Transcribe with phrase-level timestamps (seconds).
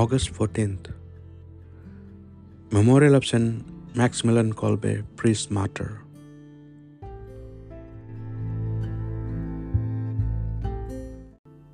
[0.00, 0.86] August 14th.
[2.76, 3.96] Memorial of St.
[4.00, 5.90] Maximilian Kolbe, priest martyr.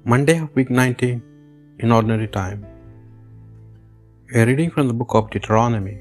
[0.04, 1.22] Monday of week 19
[1.78, 2.66] in ordinary time.
[4.34, 5.96] A reading from the book of Deuteronomy.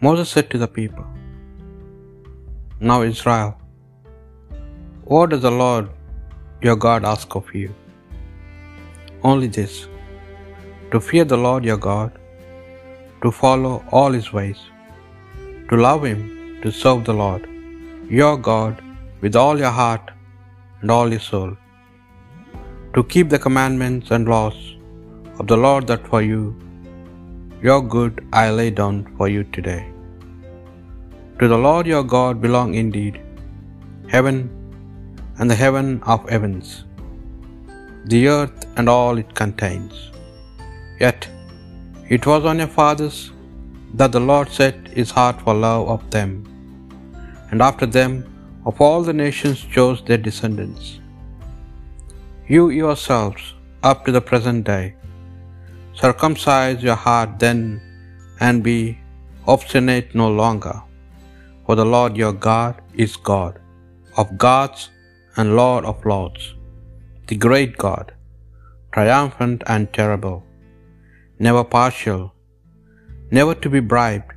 [0.00, 1.06] Moses said to the people,
[2.80, 3.56] Now Israel,
[5.04, 5.88] what does the Lord
[6.68, 7.72] your God ask of you?
[9.30, 9.74] Only this
[10.92, 12.10] to fear the Lord your God,
[13.22, 14.60] to follow all his ways,
[15.68, 16.22] to love him,
[16.62, 17.42] to serve the Lord
[18.20, 18.74] your God
[19.22, 20.06] with all your heart
[20.80, 21.52] and all your soul,
[22.94, 24.58] to keep the commandments and laws
[25.38, 26.42] of the Lord that for you,
[27.66, 29.82] your good I lay down for you today.
[31.38, 33.16] To the Lord your God belong indeed
[34.14, 34.36] heaven
[35.38, 36.68] and the heaven of heavens,
[38.12, 40.10] the earth and all it contains.
[41.00, 41.28] Yet
[42.08, 43.32] it was on your fathers
[43.94, 46.32] that the Lord set his heart for love of them,
[47.50, 48.12] and after them
[48.66, 51.00] of all the nations chose their descendants.
[52.48, 53.42] You yourselves,
[53.82, 54.94] up to the present day,
[56.02, 57.60] circumcise your heart then
[58.40, 58.98] and be
[59.46, 60.76] obstinate no longer,
[61.64, 63.54] for the Lord your God is God
[64.16, 64.90] of gods
[65.36, 66.53] and Lord of lords,
[67.28, 68.06] the great God,
[68.94, 70.38] triumphant and terrible,
[71.46, 72.22] never partial,
[73.38, 74.32] never to be bribed.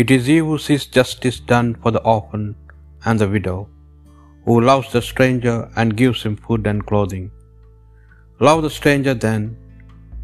[0.00, 2.46] It is he who sees justice done for the orphan
[3.06, 3.58] and the widow,
[4.44, 7.26] who loves the stranger and gives him food and clothing.
[8.48, 9.42] Love the stranger then,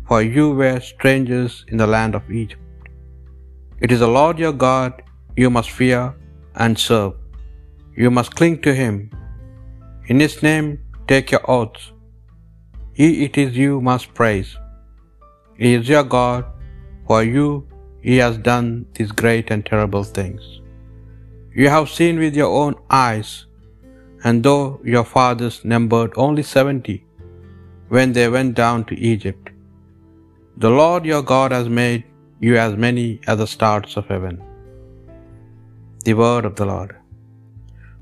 [0.09, 2.61] for you were strangers in the land of Egypt.
[3.85, 5.03] It is the Lord your God
[5.43, 6.03] you must fear
[6.63, 7.15] and serve.
[8.03, 8.95] You must cling to him.
[10.11, 10.69] In his name
[11.13, 11.85] take your oaths.
[12.99, 14.51] He it is you must praise.
[15.63, 16.45] He is your God,
[17.09, 17.47] for you
[18.09, 20.43] he has done these great and terrible things.
[21.61, 22.75] You have seen with your own
[23.07, 23.31] eyes,
[24.25, 24.65] and though
[24.95, 26.97] your fathers numbered only seventy
[27.95, 29.45] when they went down to Egypt,
[30.65, 32.03] the Lord your God has made
[32.47, 34.37] you as many as the stars of heaven.
[36.07, 36.93] The word of the Lord.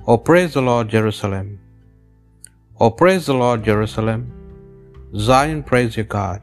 [0.06, 1.48] O praise the Lord, Jerusalem.
[2.84, 4.22] O praise the Lord, Jerusalem.
[5.25, 6.41] Zion, praise your God.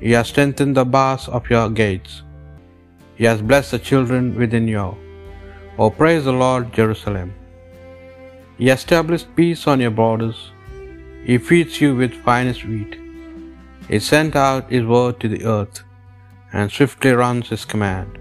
[0.00, 2.14] He has strengthened the bars of your gates.
[3.18, 4.88] He has blessed the children within you.
[5.78, 7.30] O praise the Lord, Jerusalem.
[8.58, 10.40] He established peace on your borders.
[11.28, 12.94] He feeds you with finest wheat.
[13.90, 15.78] He sent out his word to the earth,
[16.52, 18.12] and swiftly runs his command.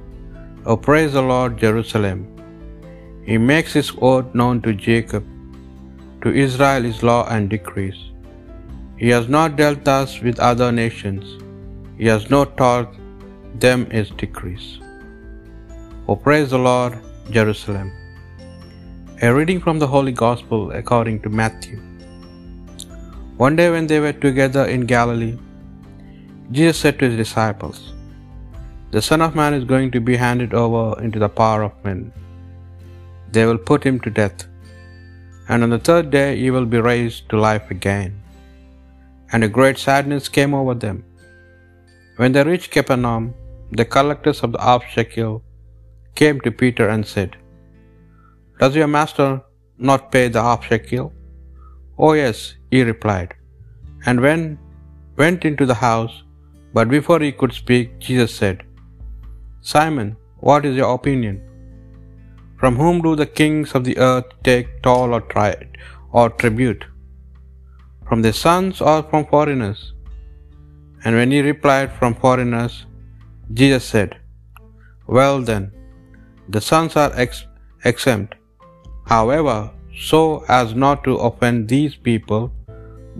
[0.67, 2.21] O praise the Lord, Jerusalem.
[3.29, 5.23] He makes his word known to Jacob,
[6.25, 7.97] to Israel his law and decrees.
[9.01, 11.25] He has not dealt thus with other nations,
[11.99, 12.93] he has not taught
[13.65, 14.65] them his decrees.
[16.07, 16.95] O praise the Lord,
[17.35, 17.89] Jerusalem.
[19.25, 21.77] A reading from the Holy Gospel according to Matthew.
[23.43, 25.35] One day when they were together in Galilee,
[26.57, 27.79] Jesus said to his disciples,
[28.95, 32.03] The Son of Man is going to be handed over into the power of men.
[33.35, 34.41] They will put him to death,
[35.49, 38.11] and on the third day he will be raised to life again.
[39.31, 40.99] And a great sadness came over them.
[42.19, 43.25] When they reached Capernaum,
[43.79, 45.33] the collectors of the half shekel
[46.19, 47.31] came to Peter and said,
[48.59, 49.29] Does your master
[49.89, 51.07] not pay the half shekel?
[52.03, 52.37] Oh, yes,
[52.71, 53.31] he replied,
[54.05, 54.43] and when
[55.21, 56.15] went into the house,
[56.75, 58.57] but before he could speak, Jesus said,
[59.73, 60.09] Simon,
[60.47, 61.35] what is your opinion?
[62.59, 65.67] From whom do the kings of the earth take toll or, tri-
[66.11, 66.85] or tribute?
[68.07, 69.93] From their sons or from foreigners?
[71.03, 72.85] And when he replied, From foreigners,
[73.53, 74.17] Jesus said,
[75.07, 75.71] Well then,
[76.49, 77.45] the sons are ex-
[77.83, 78.35] exempt.
[79.05, 79.71] However,
[80.07, 82.51] so as not to offend these people,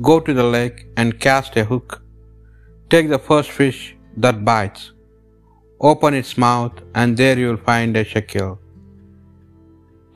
[0.02, 2.02] go to the lake and cast a hook.
[2.90, 4.92] Take the first fish that bites,
[5.80, 8.60] open its mouth, and there you will find a shekel.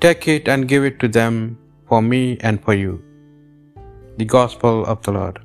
[0.04, 1.58] Take it and give it to them
[1.90, 3.04] for me and for you.
[4.18, 5.40] The Gospel of the Lord.